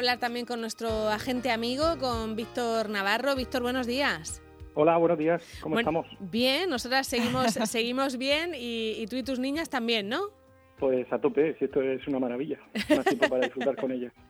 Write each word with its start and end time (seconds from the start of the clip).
hablar 0.00 0.18
también 0.18 0.46
con 0.46 0.62
nuestro 0.62 1.08
agente 1.10 1.50
amigo, 1.50 1.98
con 1.98 2.34
Víctor 2.34 2.88
Navarro. 2.88 3.36
Víctor, 3.36 3.60
buenos 3.60 3.86
días. 3.86 4.40
Hola, 4.72 4.96
buenos 4.96 5.18
días. 5.18 5.42
¿Cómo 5.60 5.78
estamos? 5.78 6.06
Bien, 6.20 6.70
nosotras 6.70 7.06
seguimos, 7.06 7.52
seguimos 7.66 8.16
bien 8.16 8.52
y, 8.56 9.06
tú 9.08 9.16
y 9.16 9.22
tus 9.22 9.38
niñas 9.38 9.68
también, 9.68 10.08
¿no? 10.08 10.39
Pues 10.80 11.12
a 11.12 11.18
tope, 11.18 11.54
si 11.58 11.66
esto 11.66 11.82
es 11.82 12.06
una 12.08 12.18
maravilla. 12.18 12.58
Más 12.88 13.04
tiempo 13.04 13.28
para 13.28 13.44
disfrutar 13.44 13.76
con 13.76 13.92
ellas. 13.92 14.12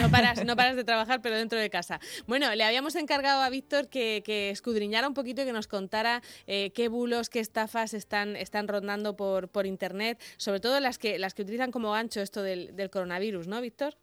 No 0.00 0.10
paras, 0.10 0.44
no 0.44 0.56
paras 0.56 0.76
de 0.76 0.84
trabajar, 0.84 1.20
pero 1.22 1.36
dentro 1.36 1.58
de 1.58 1.70
casa. 1.70 1.98
Bueno, 2.26 2.52
le 2.54 2.64
habíamos 2.64 2.96
encargado 2.96 3.42
a 3.42 3.50
Víctor 3.50 3.88
que, 3.88 4.22
escudriñara 4.50 5.08
un 5.08 5.14
poquito 5.14 5.42
y 5.42 5.44
que 5.44 5.52
nos 5.52 5.68
contara 5.68 6.22
eh, 6.46 6.70
qué 6.70 6.88
bulos, 6.88 7.28
qué 7.28 7.40
estafas 7.40 7.94
están, 7.94 8.36
están 8.36 8.68
rondando 8.68 9.16
por, 9.16 9.48
por 9.48 9.66
internet, 9.66 10.18
sobre 10.36 10.60
todo 10.60 10.78
las 10.80 10.98
que, 10.98 11.18
las 11.18 11.34
que 11.34 11.42
utilizan 11.42 11.70
como 11.70 11.92
gancho 11.92 12.20
esto 12.20 12.42
del, 12.42 12.76
del 12.76 12.90
coronavirus, 12.90 13.48
¿no, 13.48 13.60
Víctor? 13.60 13.94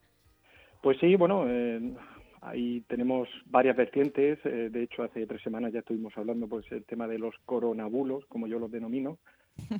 Pues 0.81 0.97
sí, 0.99 1.15
bueno, 1.15 1.45
eh, 1.47 1.93
ahí 2.41 2.81
tenemos 2.89 3.29
varias 3.45 3.77
vertientes. 3.77 4.37
Eh, 4.45 4.69
de 4.69 4.83
hecho, 4.83 5.03
hace 5.03 5.25
tres 5.25 5.41
semanas 5.41 5.71
ya 5.71 5.79
estuvimos 5.79 6.13
hablando 6.17 6.47
pues 6.47 6.69
el 6.71 6.83
tema 6.83 7.07
de 7.07 7.19
los 7.19 7.33
coronabulos, 7.45 8.25
como 8.25 8.47
yo 8.47 8.59
los 8.59 8.69
denomino. 8.69 9.17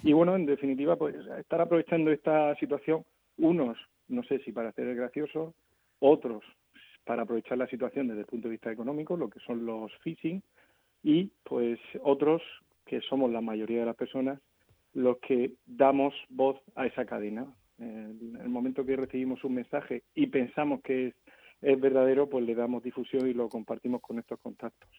Y 0.04 0.14
bueno, 0.14 0.36
en 0.36 0.46
definitiva, 0.46 0.96
pues 0.96 1.16
estar 1.40 1.62
aprovechando 1.62 2.12
esta 2.12 2.56
situación, 2.56 3.04
unos, 3.38 3.78
no 4.08 4.24
sé 4.24 4.40
si 4.40 4.52
para 4.52 4.70
hacer 4.70 4.88
el 4.88 4.96
gracioso, 4.96 5.54
otros 6.00 6.44
para 7.06 7.24
aprovechar 7.24 7.58
la 7.58 7.68
situación 7.68 8.08
desde 8.08 8.22
el 8.22 8.28
punto 8.28 8.48
de 8.48 8.54
vista 8.54 8.72
económico, 8.72 9.18
lo 9.18 9.30
que 9.30 9.40
son 9.42 9.66
los 9.66 9.92
phishing, 10.04 10.42
y 11.04 11.32
pues 11.44 11.80
otros, 12.02 12.42
que 12.86 13.02
somos 13.02 13.32
la 13.32 13.42
mayoría 13.42 13.82
de 13.82 13.86
las 13.86 13.96
personas, 13.96 14.40
los 14.94 15.18
que 15.20 15.54
damos 15.66 16.14
voz 16.30 16.60
a 16.76 16.86
esa 16.86 17.06
cadena, 17.06 17.46
en 17.80 18.38
el 18.40 18.50
momento 18.50 18.86
que 18.86 18.96
recibimos 18.96 19.44
un 19.44 19.56
mensaje 19.56 20.04
y 20.16 20.28
pensamos 20.28 20.82
que 20.82 21.08
es, 21.08 21.16
es 21.62 21.80
verdadero, 21.80 22.30
pues 22.30 22.46
le 22.46 22.56
damos 22.56 22.84
difusión 22.84 23.28
y 23.28 23.34
lo 23.34 23.50
compartimos 23.50 24.02
con 24.02 24.20
estos 24.20 24.40
contactos. 24.40 24.90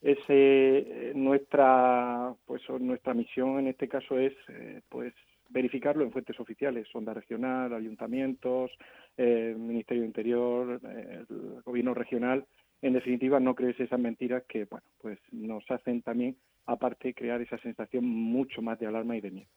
Ese, 0.00 0.22
eh, 0.28 1.12
nuestra, 1.14 2.32
pues 2.46 2.62
nuestra 2.80 3.14
misión 3.14 3.58
en 3.58 3.68
este 3.68 3.88
caso 3.88 4.18
es, 4.18 4.32
eh, 4.48 4.80
pues 4.88 5.12
verificarlo 5.48 6.04
en 6.04 6.12
fuentes 6.12 6.38
oficiales, 6.38 6.86
Sonda 6.92 7.14
Regional, 7.14 7.72
ayuntamientos, 7.74 8.70
eh, 9.16 9.54
Ministerio 9.58 10.02
de 10.02 10.08
Interior, 10.08 10.80
el 10.84 11.62
Gobierno 11.64 11.94
regional. 11.94 12.46
En 12.80 12.92
definitiva, 12.92 13.40
no 13.40 13.54
crees 13.54 13.80
esas 13.80 13.98
mentiras 13.98 14.44
que, 14.48 14.66
bueno, 14.66 14.86
pues 15.00 15.18
nos 15.32 15.68
hacen 15.70 16.02
también, 16.02 16.36
aparte, 16.66 17.14
crear 17.14 17.40
esa 17.40 17.58
sensación 17.58 18.04
mucho 18.04 18.62
más 18.62 18.78
de 18.78 18.86
alarma 18.86 19.16
y 19.16 19.20
de 19.20 19.30
miedo. 19.30 19.48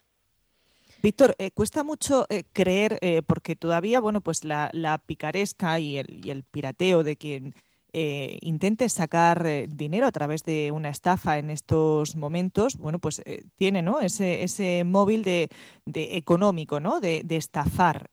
Víctor, 1.04 1.36
cuesta 1.54 1.84
mucho 1.84 2.26
creer, 2.54 2.98
eh, 3.02 3.22
porque 3.26 3.56
todavía, 3.56 4.00
bueno, 4.00 4.22
pues 4.22 4.44
la, 4.44 5.02
picaresca 5.06 5.80
y 5.80 5.98
el, 5.98 6.44
pirateo 6.52 7.04
de 7.04 7.16
quien 7.16 7.54
intente 7.94 8.88
sacar 8.90 9.46
dinero 9.68 10.08
a 10.08 10.12
través 10.12 10.44
de 10.44 10.72
una 10.72 10.90
estafa 10.90 11.38
en 11.38 11.50
estos 11.50 12.16
momentos, 12.16 12.78
bueno, 12.78 13.00
pues 13.00 13.22
tiene, 13.56 13.82
¿no? 13.82 14.00
Ese, 14.00 14.44
ese 14.44 14.84
móvil 14.84 15.24
de, 15.24 15.50
económico, 15.94 16.80
¿no? 16.80 17.00
De, 17.00 17.22
de 17.24 17.36
estafar 17.36 18.10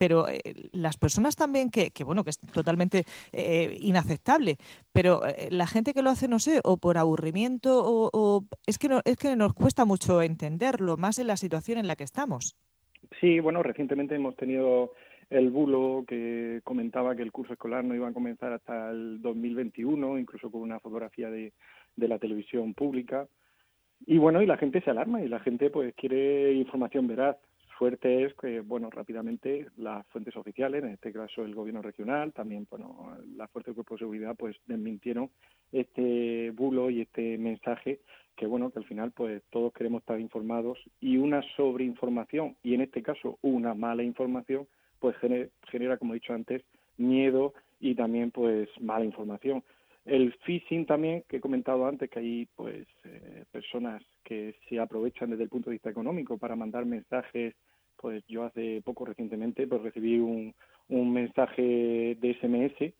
pero 0.00 0.28
eh, 0.28 0.40
las 0.72 0.96
personas 0.96 1.36
también 1.36 1.68
que, 1.70 1.92
bueno, 2.04 2.24
que 2.24 2.30
es 2.30 2.38
totalmente 2.38 3.04
eh, 3.32 3.76
inaceptable, 3.82 4.56
pero 4.92 5.26
eh, 5.26 5.48
la 5.50 5.66
gente 5.66 5.92
que 5.92 6.00
lo 6.00 6.08
hace, 6.08 6.26
no 6.26 6.38
sé, 6.38 6.60
o 6.64 6.78
por 6.78 6.96
aburrimiento, 6.96 7.82
o, 7.84 8.46
es, 8.66 8.78
que 8.78 8.88
no, 8.88 9.02
es 9.04 9.18
que 9.18 9.36
nos 9.36 9.52
cuesta 9.52 9.84
mucho 9.84 10.22
entenderlo, 10.22 10.96
más 10.96 11.18
en 11.18 11.26
la 11.26 11.36
situación 11.36 11.76
en 11.76 11.86
la 11.86 11.96
que 11.96 12.04
estamos. 12.04 12.56
Sí, 13.20 13.40
bueno, 13.40 13.62
recientemente 13.62 14.14
hemos 14.14 14.36
tenido 14.36 14.92
el 15.30 15.50
bulo 15.50 16.04
que 16.06 16.60
comentaba 16.64 17.16
que 17.16 17.22
el 17.22 17.32
curso 17.32 17.52
escolar 17.52 17.84
no 17.84 17.94
iba 17.94 18.08
a 18.08 18.12
comenzar 18.12 18.52
hasta 18.52 18.90
el 18.90 19.22
2021, 19.22 20.18
incluso 20.18 20.50
con 20.50 20.60
una 20.62 20.80
fotografía 20.80 21.30
de, 21.30 21.52
de 21.96 22.08
la 22.08 22.18
televisión 22.18 22.74
pública. 22.74 23.26
Y 24.06 24.18
bueno, 24.18 24.42
y 24.42 24.46
la 24.46 24.56
gente 24.56 24.80
se 24.80 24.90
alarma 24.90 25.22
y 25.22 25.28
la 25.28 25.40
gente 25.40 25.70
pues 25.70 25.94
quiere 25.94 26.52
información 26.54 27.06
veraz 27.06 27.36
fuerte 27.80 28.24
es 28.24 28.34
que, 28.34 28.60
bueno, 28.60 28.90
rápidamente 28.90 29.68
las 29.78 30.06
fuentes 30.08 30.36
oficiales, 30.36 30.84
en 30.84 30.90
este 30.90 31.14
caso 31.14 31.46
el 31.46 31.54
gobierno 31.54 31.80
regional, 31.80 32.30
también, 32.34 32.66
bueno, 32.68 33.16
las 33.38 33.50
fuerzas 33.50 33.72
de 33.72 33.76
cuerpo 33.76 33.94
de 33.94 34.00
seguridad, 34.00 34.36
pues 34.38 34.54
desmintieron 34.66 35.30
este 35.72 36.50
bulo 36.50 36.90
y 36.90 37.00
este 37.00 37.38
mensaje 37.38 38.00
que, 38.36 38.44
bueno, 38.44 38.70
que 38.70 38.80
al 38.80 38.84
final, 38.84 39.12
pues 39.12 39.42
todos 39.48 39.72
queremos 39.72 40.02
estar 40.02 40.20
informados 40.20 40.78
y 41.00 41.16
una 41.16 41.40
sobreinformación, 41.56 42.54
y 42.62 42.74
en 42.74 42.82
este 42.82 43.02
caso 43.02 43.38
una 43.40 43.72
mala 43.72 44.02
información, 44.02 44.68
pues 45.00 45.16
genera, 45.16 45.96
como 45.96 46.12
he 46.12 46.20
dicho 46.20 46.34
antes, 46.34 46.62
miedo 46.96 47.54
y 47.80 47.94
también, 47.94 48.30
pues, 48.30 48.68
mala 48.80 49.04
información. 49.04 49.64
El 50.04 50.32
phishing 50.44 50.86
también, 50.86 51.24
que 51.28 51.38
he 51.38 51.40
comentado 51.40 51.86
antes, 51.86 52.08
que 52.10 52.18
hay 52.18 52.48
pues 52.56 52.86
eh, 53.04 53.44
personas 53.50 54.02
que 54.24 54.54
se 54.68 54.78
aprovechan 54.78 55.30
desde 55.30 55.44
el 55.44 55.50
punto 55.50 55.70
de 55.70 55.74
vista 55.74 55.90
económico 55.90 56.38
para 56.38 56.56
mandar 56.56 56.86
mensajes. 56.86 57.54
Pues 57.96 58.24
yo 58.26 58.44
hace 58.44 58.80
poco 58.82 59.04
recientemente 59.04 59.66
pues 59.66 59.82
recibí 59.82 60.18
un, 60.18 60.54
un 60.88 61.12
mensaje 61.12 62.16
de 62.18 62.34
SMS, 62.40 62.94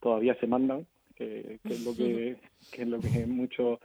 todavía 0.00 0.34
se 0.40 0.46
mandan, 0.46 0.86
que, 1.14 1.60
es 1.64 1.84
lo 1.84 1.94
que, 1.94 2.36
que 2.72 2.82
es 2.82 2.88
lo 2.88 3.00
que 3.00 3.26
muchos 3.26 3.78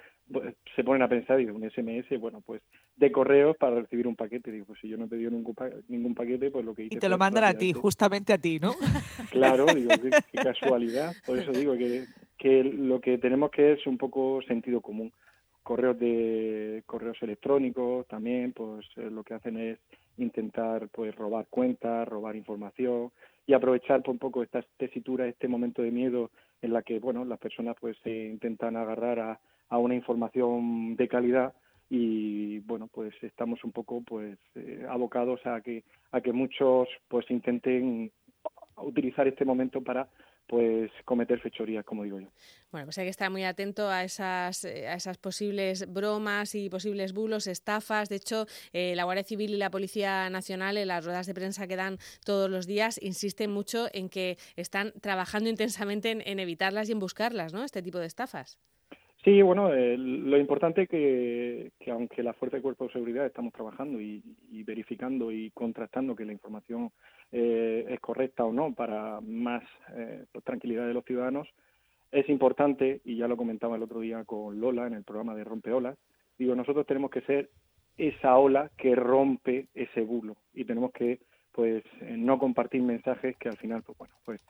se 0.75 0.83
ponen 0.83 1.01
a 1.01 1.07
pensar, 1.07 1.39
y 1.39 1.45
un 1.45 1.69
SMS, 1.69 2.19
bueno, 2.19 2.41
pues 2.41 2.61
de 2.95 3.11
correos 3.11 3.55
para 3.57 3.81
recibir 3.81 4.07
un 4.07 4.15
paquete. 4.15 4.51
Digo, 4.51 4.65
pues 4.65 4.79
si 4.79 4.87
yo 4.87 4.97
no 4.97 5.05
he 5.05 5.07
pedido 5.07 5.31
ningún, 5.31 5.55
ningún 5.87 6.15
paquete, 6.15 6.49
pues 6.49 6.65
lo 6.65 6.73
que 6.73 6.85
hice... 6.85 6.95
Y 6.95 6.99
te 6.99 7.09
lo 7.09 7.17
mandan 7.17 7.43
a 7.43 7.53
ti, 7.53 7.73
justamente 7.73 8.33
a 8.33 8.37
ti, 8.37 8.59
¿no? 8.59 8.73
Claro, 9.31 9.65
digo, 9.65 9.89
qué, 10.31 10.37
casualidad. 10.37 11.13
Por 11.25 11.37
eso 11.37 11.51
digo 11.51 11.77
que, 11.77 12.05
que 12.37 12.63
lo 12.63 12.99
que 13.01 13.17
tenemos 13.17 13.51
que 13.51 13.73
es 13.73 13.85
un 13.85 13.97
poco 13.97 14.41
sentido 14.47 14.81
común. 14.81 15.11
Correos 15.61 15.99
de 15.99 16.83
correos 16.85 17.17
electrónicos 17.21 18.07
también, 18.07 18.53
pues 18.53 18.85
eh, 18.97 19.09
lo 19.09 19.23
que 19.23 19.33
hacen 19.33 19.57
es 19.57 19.79
intentar 20.17 20.87
pues 20.89 21.15
robar 21.15 21.47
cuentas, 21.49 22.07
robar 22.07 22.35
información 22.35 23.11
y 23.47 23.53
aprovechar 23.53 24.01
un 24.07 24.19
poco 24.19 24.43
esta 24.43 24.63
tesitura, 24.77 25.27
este 25.27 25.47
momento 25.47 25.81
de 25.81 25.91
miedo 25.91 26.31
en 26.61 26.71
la 26.71 26.83
que 26.83 26.99
bueno 26.99 27.25
las 27.25 27.39
personas 27.39 27.75
pues 27.79 27.97
se 28.03 28.27
intentan 28.27 28.77
agarrar 28.77 29.19
a, 29.19 29.39
a 29.75 29.77
una 29.77 29.95
información 29.95 30.95
de 30.95 31.07
calidad 31.07 31.53
y 31.89 32.59
bueno 32.59 32.87
pues 32.87 33.13
estamos 33.21 33.63
un 33.63 33.71
poco 33.71 34.01
pues 34.01 34.39
eh, 34.55 34.85
abocados 34.89 35.39
a 35.45 35.61
que 35.61 35.83
a 36.11 36.21
que 36.21 36.33
muchos 36.33 36.87
pues 37.07 37.29
intenten 37.29 38.11
utilizar 38.77 39.27
este 39.27 39.45
momento 39.45 39.81
para 39.81 40.07
pues 40.47 40.91
cometer 41.05 41.39
fechorías, 41.39 41.83
como 41.85 42.03
digo 42.03 42.19
yo. 42.19 42.27
Bueno, 42.71 42.85
pues 42.85 42.97
hay 42.97 43.05
que 43.05 43.09
estar 43.09 43.29
muy 43.31 43.43
atento 43.43 43.89
a 43.89 44.03
esas, 44.03 44.63
eh, 44.63 44.87
a 44.87 44.93
esas 44.93 45.17
posibles 45.17 45.91
bromas 45.91 46.53
y 46.55 46.69
posibles 46.69 47.13
bulos, 47.13 47.47
estafas. 47.47 48.09
De 48.09 48.17
hecho, 48.17 48.45
eh, 48.73 48.93
la 48.95 49.05
Guardia 49.05 49.23
Civil 49.23 49.51
y 49.51 49.57
la 49.57 49.71
Policía 49.71 50.29
Nacional, 50.29 50.77
en 50.77 50.89
las 50.89 51.03
ruedas 51.03 51.25
de 51.25 51.33
prensa 51.33 51.67
que 51.67 51.75
dan 51.75 51.97
todos 52.23 52.49
los 52.49 52.67
días, 52.67 52.99
insisten 53.01 53.51
mucho 53.51 53.87
en 53.93 54.09
que 54.09 54.37
están 54.55 54.93
trabajando 55.01 55.49
intensamente 55.49 56.11
en, 56.11 56.39
evitarlas 56.39 56.89
y 56.89 56.91
en 56.91 56.99
buscarlas, 56.99 57.53
¿no? 57.53 57.63
Este 57.63 57.81
tipo 57.81 57.97
de 57.97 58.05
estafas. 58.05 58.59
Sí, 59.25 59.41
bueno, 59.41 59.73
eh, 59.73 59.97
lo 59.97 60.37
importante 60.37 60.83
es 60.83 60.89
que, 60.89 61.71
que, 61.79 61.89
aunque 61.89 62.21
la 62.21 62.33
Fuerza 62.33 62.57
de 62.57 62.61
Cuerpo 62.61 62.85
de 62.85 62.93
Seguridad 62.93 63.25
estamos 63.25 63.53
trabajando 63.53 63.99
y, 63.99 64.21
y 64.51 64.61
verificando 64.61 65.31
y 65.31 65.49
contrastando 65.49 66.15
que 66.15 66.25
la 66.25 66.31
información 66.31 66.91
eh, 67.31 67.87
es 67.89 67.99
correcta 68.01 68.45
o 68.45 68.53
no 68.53 68.75
para 68.75 69.19
más 69.21 69.63
eh, 69.95 70.25
pues, 70.31 70.45
tranquilidad 70.45 70.85
de 70.85 70.93
los 70.93 71.03
ciudadanos, 71.05 71.47
es 72.11 72.29
importante, 72.29 73.01
y 73.03 73.17
ya 73.17 73.27
lo 73.27 73.35
comentaba 73.35 73.77
el 73.77 73.81
otro 73.81 73.99
día 73.99 74.23
con 74.25 74.61
Lola 74.61 74.85
en 74.85 74.93
el 74.93 75.03
programa 75.03 75.33
de 75.33 75.43
Rompeolas, 75.43 75.97
digo, 76.37 76.53
nosotros 76.53 76.85
tenemos 76.85 77.09
que 77.09 77.21
ser 77.21 77.49
esa 77.97 78.37
ola 78.37 78.69
que 78.78 78.93
rompe 78.93 79.69
ese 79.73 80.01
bulo 80.01 80.35
y 80.53 80.66
tenemos 80.66 80.91
que 80.91 81.17
pues 81.51 81.83
eh, 82.01 82.16
no 82.16 82.37
compartir 82.37 82.83
mensajes 82.83 83.35
que 83.37 83.49
al 83.49 83.57
final 83.57 83.81
pues 83.81 83.97
bueno 83.97 84.13
pues 84.23 84.41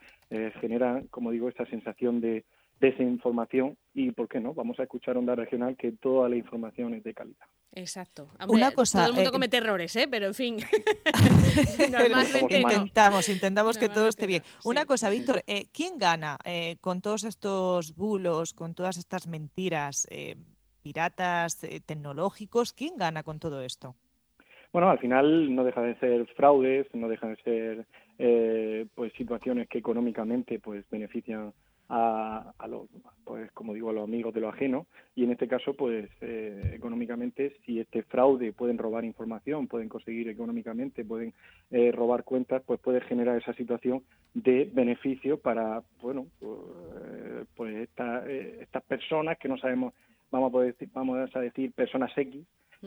generan 0.60 1.06
como 1.06 1.30
digo 1.30 1.48
esa 1.48 1.64
sensación 1.66 2.20
de 2.20 2.44
desinformación 2.80 3.76
y, 3.94 4.10
¿por 4.12 4.28
qué 4.28 4.40
no? 4.40 4.52
Vamos 4.52 4.78
a 4.78 4.82
escuchar 4.82 5.16
Onda 5.16 5.34
Regional 5.34 5.76
que 5.76 5.92
toda 5.92 6.28
la 6.28 6.36
información 6.36 6.94
es 6.94 7.02
de 7.04 7.14
calidad. 7.14 7.46
Exacto. 7.72 8.28
Una 8.48 8.70
cosa, 8.70 9.00
todo 9.00 9.08
el 9.08 9.14
mundo 9.14 9.30
eh, 9.30 9.32
comete 9.32 9.56
errores, 9.58 9.94
¿eh? 9.96 10.08
pero 10.10 10.26
en 10.26 10.34
fin. 10.34 10.56
intentamos, 12.50 13.28
intentamos 13.28 13.78
que 13.78 13.88
todo 13.88 14.08
esté 14.08 14.26
bien. 14.26 14.42
Una 14.64 14.84
cosa, 14.86 15.10
Víctor, 15.10 15.42
eh, 15.46 15.66
¿quién 15.72 15.98
gana 15.98 16.38
eh, 16.44 16.76
con 16.80 17.00
todos 17.00 17.24
estos 17.24 17.94
bulos, 17.94 18.52
con 18.54 18.74
todas 18.74 18.96
estas 18.96 19.26
mentiras, 19.26 20.06
piratas 20.82 21.58
tecnológicos? 21.86 22.72
¿Quién 22.72 22.96
gana 22.96 23.22
con 23.22 23.38
todo 23.38 23.62
esto? 23.62 23.94
Bueno, 24.72 24.90
al 24.90 24.98
final 24.98 25.54
no 25.54 25.64
deja 25.64 25.80
de 25.80 25.98
ser 25.98 26.26
fraudes, 26.34 26.86
no 26.94 27.08
dejan 27.08 27.34
de 27.34 27.42
ser 27.42 27.86
pues 28.94 29.12
situaciones 29.14 29.68
que 29.68 29.78
económicamente 29.78 30.58
pues 30.58 30.88
benefician 30.90 31.52
a, 31.88 32.52
los, 32.68 32.88
pues 33.24 33.50
como 33.52 33.74
digo, 33.74 33.90
a 33.90 33.92
los 33.92 34.04
amigos 34.04 34.34
de 34.34 34.40
lo 34.40 34.48
ajeno 34.48 34.86
y 35.14 35.24
en 35.24 35.32
este 35.32 35.48
caso, 35.48 35.74
pues 35.74 36.08
eh, 36.20 36.72
económicamente, 36.74 37.56
si 37.64 37.80
este 37.80 38.02
fraude 38.02 38.52
pueden 38.52 38.78
robar 38.78 39.04
información, 39.04 39.68
pueden 39.68 39.88
conseguir 39.88 40.28
económicamente, 40.28 41.04
pueden 41.04 41.32
eh, 41.70 41.92
robar 41.92 42.24
cuentas, 42.24 42.62
pues 42.66 42.80
puede 42.80 43.00
generar 43.02 43.36
esa 43.36 43.54
situación 43.54 44.02
de 44.34 44.70
beneficio 44.72 45.38
para, 45.38 45.82
bueno, 46.02 46.26
pues, 46.40 47.46
pues 47.54 47.88
estas 47.88 48.82
personas 48.84 49.38
que 49.38 49.48
no 49.48 49.56
sabemos, 49.56 49.94
vamos 50.30 50.48
a 50.48 50.52
poder 50.52 50.72
decir, 50.72 50.88
vamos 50.92 51.34
a 51.34 51.40
decir 51.40 51.72
personas 51.72 52.16
X, 52.16 52.44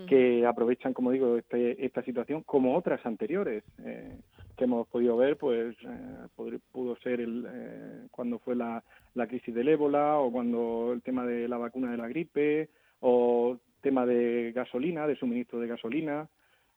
que 0.07 0.45
aprovechan, 0.45 0.93
como 0.93 1.11
digo, 1.11 1.37
este, 1.37 1.85
esta 1.85 2.03
situación 2.03 2.43
como 2.43 2.77
otras 2.77 3.05
anteriores 3.05 3.63
eh, 3.83 4.17
que 4.59 4.65
hemos 4.65 4.85
podido 4.89 5.15
ver, 5.15 5.37
pues 5.37 5.73
eh, 5.83 6.59
pudo 6.73 6.97
ser 6.97 7.21
el, 7.21 7.47
eh, 7.49 8.07
cuando 8.11 8.39
fue 8.39 8.57
la, 8.57 8.83
la 9.15 9.25
crisis 9.25 9.55
del 9.55 9.69
ébola 9.69 10.19
o 10.19 10.29
cuando 10.33 10.91
el 10.91 11.01
tema 11.01 11.25
de 11.25 11.47
la 11.47 11.57
vacuna 11.57 11.91
de 11.91 11.97
la 11.97 12.09
gripe 12.09 12.69
o 12.99 13.57
tema 13.79 14.05
de 14.05 14.51
gasolina, 14.53 15.07
de 15.07 15.15
suministro 15.15 15.61
de 15.61 15.67
gasolina. 15.67 16.27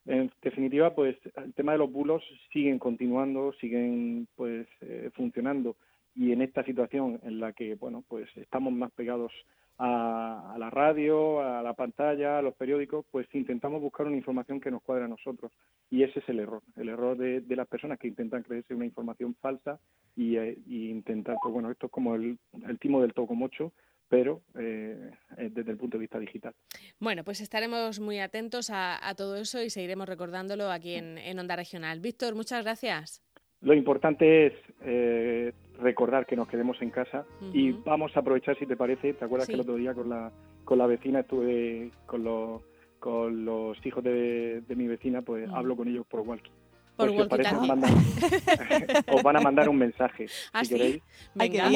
En 0.06 0.31
definitiva, 0.40 0.94
pues 0.94 1.17
el 1.34 1.52
tema 1.55 1.73
de 1.73 1.79
los 1.79 1.90
bulos 1.90 2.23
siguen 2.52 2.79
continuando, 2.79 3.52
siguen 3.61 4.29
pues 4.37 4.67
funcionando 5.14 5.75
y 6.14 6.32
en 6.32 6.43
esta 6.43 6.64
situación 6.64 7.20
en 7.23 7.41
la 7.41 7.53
que 7.53 7.75
bueno 7.75 8.05
pues 8.09 8.29
estamos 8.37 8.73
más 8.73 8.91
pegados 8.93 9.32
a, 9.79 10.55
la 10.59 10.70
radio, 10.70 11.41
a 11.41 11.62
la 11.62 11.75
pantalla, 11.75 12.38
a 12.38 12.43
los 12.43 12.55
periódicos, 12.55 13.05
pues 13.11 13.26
intentamos 13.32 13.81
buscar 13.81 14.06
una 14.06 14.17
información 14.17 14.61
que 14.61 14.70
nos 14.70 14.82
cuadre 14.82 15.05
a 15.05 15.09
nosotros. 15.09 15.50
Y 15.91 16.05
ese 16.05 16.20
es 16.20 16.29
el 16.29 16.38
error, 16.38 16.62
el 16.76 16.88
error 16.88 17.17
de, 17.17 17.43
las 17.56 17.67
personas 17.67 17.99
que 17.99 18.06
intentan 18.06 18.43
creerse 18.43 18.75
una 18.75 18.85
información 18.85 19.35
falsa 19.41 19.81
y, 20.14 20.37
eh, 20.37 20.56
intentar, 20.69 21.37
pues 21.43 21.53
bueno, 21.53 21.70
esto 21.70 21.87
es 21.87 21.93
como 21.93 22.15
el, 22.15 22.38
timo 22.81 23.00
del 23.03 23.12
tocomocho, 23.12 23.73
pero 24.08 24.43
eh, 24.56 25.11
desde 25.50 25.73
el 25.73 25.79
punto 25.79 25.97
de 25.97 26.03
vista 26.03 26.19
digital. 26.19 26.55
Bueno, 27.00 27.25
pues 27.25 27.41
estaremos 27.41 27.99
muy 27.99 28.20
atentos 28.20 28.70
a, 28.73 28.99
todo 29.17 29.37
eso 29.37 29.62
y 29.62 29.70
seguiremos 29.70 30.08
recordándolo 30.08 30.70
aquí 30.70 30.94
en 30.94 31.38
Onda 31.38 31.56
Regional. 31.56 31.99
Víctor, 32.00 32.35
muchas 32.35 32.62
gracias. 32.62 33.23
Lo 33.62 33.75
importante 33.75 34.47
es 34.47 34.53
eh, 34.85 35.53
recordar 35.82 36.26
que 36.26 36.37
nos 36.37 36.49
quedemos 36.49 36.81
en 36.81 36.90
casa 36.90 37.25
y 37.52 37.73
vamos 37.73 38.17
a 38.17 38.20
aprovechar, 38.20 38.58
si 38.58 38.67
te 38.67 38.76
parece, 38.76 39.14
¿te 39.14 39.25
acuerdas 39.25 39.49
que 39.49 39.55
el 39.55 39.61
otro 39.61 39.75
día 39.75 39.94
con 39.94 40.08
la, 40.08 40.31
con 40.64 40.79
la 40.79 40.87
vecina 40.87 41.20
estuve 41.20 41.90
con 42.06 42.25
los, 42.25 42.62
con 42.99 43.44
los 43.44 43.84
hijos 43.84 44.02
de, 44.05 44.62
mi 44.69 44.87
vecina, 44.87 45.23
pues 45.23 45.49
hablo 45.52 45.76
con 45.76 45.88
ellos 45.88 46.06
por 46.08 46.20
walkie. 46.20 46.52
Por 46.96 47.08
pues 47.29 47.29
os, 49.08 49.23
van 49.23 49.37
a 49.37 49.40
mandar 49.40 49.69
un 49.69 49.79
mensaje, 49.79 50.26
¿Ah, 50.52 50.64
si 50.64 50.75
queréis. 50.75 51.02
Venga. 51.34 51.67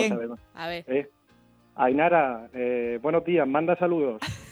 A 0.55 0.69
ver. 0.69 0.85
Eh, 0.87 1.11
Ainara, 1.75 2.49
eh, 2.55 2.99
buenos 3.03 3.25
días, 3.25 3.47
manda 3.47 3.77
saludos. 3.77 4.23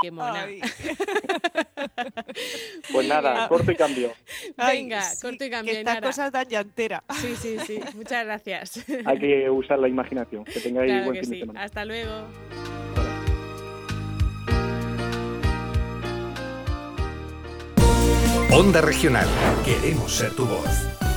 qué 0.00 0.10
mona. 0.10 0.46
pues 2.92 3.08
nada, 3.08 3.48
corto 3.48 3.72
y 3.72 3.76
cambio. 3.76 4.12
Venga, 4.56 5.04
corto 5.20 5.44
y 5.44 5.50
cambio. 5.50 5.74
Que 5.74 5.80
estas 5.80 6.00
cosas 6.00 6.32
dan 6.32 6.48
llantera. 6.48 7.04
Sí, 7.20 7.34
sí, 7.36 7.58
sí. 7.66 7.80
Muchas 7.94 8.24
gracias. 8.24 8.84
Hay 9.04 9.18
que 9.18 9.50
usar 9.50 9.78
la 9.78 9.88
imaginación. 9.88 10.44
Que 10.44 10.60
tengáis 10.60 11.04
buen 11.04 11.20
fin 11.20 11.30
de 11.30 11.38
semana. 11.40 11.62
Hasta 11.62 11.84
luego. 11.84 12.26
Onda 18.52 18.80
Regional. 18.80 19.28
Queremos 19.64 20.12
ser 20.12 20.34
tu 20.34 20.44
voz. 20.44 21.09